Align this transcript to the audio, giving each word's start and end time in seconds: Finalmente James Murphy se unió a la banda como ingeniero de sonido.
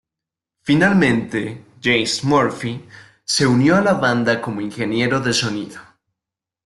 Finalmente 0.63 1.63
James 1.79 2.23
Murphy 2.23 2.87
se 3.23 3.45
unió 3.45 3.75
a 3.75 3.81
la 3.81 3.93
banda 3.93 4.41
como 4.41 4.59
ingeniero 4.61 5.19
de 5.19 5.31
sonido. 5.31 5.79